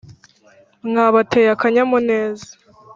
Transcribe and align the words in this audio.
mwabateye 0.87 1.47
akanyamuneza 1.55 2.49